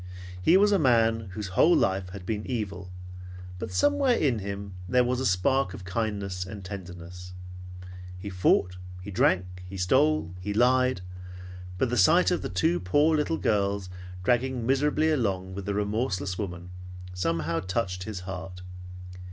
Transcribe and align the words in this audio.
He 0.41 0.57
was 0.57 0.71
a 0.71 0.79
man 0.79 1.29
whose 1.33 1.49
whole 1.49 1.75
life 1.75 2.09
had 2.09 2.25
been 2.25 2.43
evil, 2.49 2.89
but 3.59 3.71
somewhere 3.71 4.15
in 4.15 4.39
him 4.39 4.73
was 4.89 5.19
a 5.19 5.27
spark 5.27 5.75
of 5.75 5.83
kindness 5.85 6.43
and 6.43 6.65
tenderness. 6.65 7.33
He 8.17 8.27
fought, 8.31 8.77
he 9.03 9.11
drank, 9.11 9.63
he 9.69 9.77
stole, 9.77 10.33
he 10.39 10.55
lied; 10.55 11.01
but 11.77 11.91
the 11.91 11.97
sight 11.97 12.31
of 12.31 12.41
the 12.41 12.49
two 12.49 12.79
poor 12.79 13.15
little 13.15 13.37
girls 13.37 13.91
dragging 14.23 14.65
miserably 14.65 15.11
along 15.11 15.53
with 15.53 15.67
the 15.67 15.75
remorseless 15.75 16.35
woman 16.35 16.71
somehow 17.13 17.59
touched 17.59 18.05
his 18.05 18.21
heart. 18.21 18.63